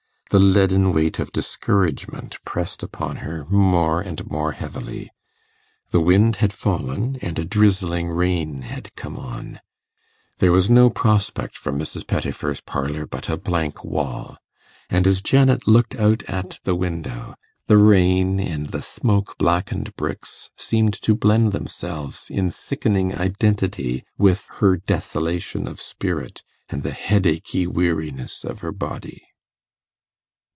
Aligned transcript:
The 0.31 0.39
leaden 0.39 0.93
weight 0.93 1.19
of 1.19 1.33
discouragement 1.33 2.37
pressed 2.45 2.83
upon 2.83 3.17
her 3.17 3.43
more 3.47 3.99
and 3.99 4.25
more 4.31 4.53
heavily. 4.53 5.11
The 5.89 5.99
wind 5.99 6.37
had 6.37 6.53
fallen, 6.53 7.17
and 7.21 7.37
a 7.37 7.43
drizzling 7.43 8.07
rain 8.07 8.61
had 8.61 8.95
come 8.95 9.17
on; 9.19 9.59
there 10.37 10.53
was 10.53 10.69
no 10.69 10.89
prospect 10.89 11.57
from 11.57 11.77
Mrs. 11.77 12.07
Pettifer's 12.07 12.61
parlour 12.61 13.05
but 13.05 13.27
a 13.27 13.35
blank 13.35 13.83
wall; 13.83 14.37
and 14.89 15.05
as 15.05 15.21
Janet 15.21 15.67
looked 15.67 15.95
out 15.95 16.23
at 16.29 16.61
the 16.63 16.75
window, 16.75 17.35
the 17.67 17.75
rain 17.77 18.39
and 18.39 18.67
the 18.67 18.81
smoke 18.81 19.37
blackened 19.37 19.93
bricks 19.97 20.49
seemed 20.55 20.93
to 21.01 21.13
blend 21.13 21.51
themselves 21.51 22.29
in 22.29 22.49
sickening 22.51 23.13
identity 23.13 24.05
with 24.17 24.47
her 24.59 24.77
desolation 24.77 25.67
of 25.67 25.81
spirit 25.81 26.41
and 26.69 26.83
the 26.83 26.93
headachy 26.93 27.67
weariness 27.67 28.45
of 28.45 28.59
her 28.61 28.71
body. 28.71 29.23